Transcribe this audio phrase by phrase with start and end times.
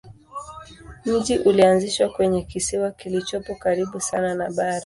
[1.05, 4.79] Mji ulianzishwa kwenye kisiwa kilichopo karibu sana na bara.